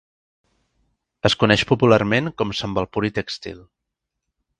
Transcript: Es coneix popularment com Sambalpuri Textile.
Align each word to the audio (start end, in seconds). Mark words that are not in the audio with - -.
Es 1.29 1.35
coneix 1.43 1.63
popularment 1.71 2.31
com 2.43 2.53
Sambalpuri 2.61 3.13
Textile. 3.19 3.63